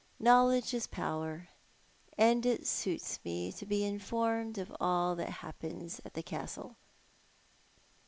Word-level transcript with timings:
Knowledge 0.19 0.73
is 0.73 0.87
power, 0.87 1.49
and 2.17 2.43
it 2.43 2.65
suits 2.65 3.19
me 3.23 3.51
to 3.51 3.67
be 3.67 3.85
informed 3.85 4.57
of 4.57 4.75
all 4.81 5.13
that 5.15 5.29
happens 5.45 6.01
at 6.03 6.15
the 6.15 6.23
Castle." 6.23 6.75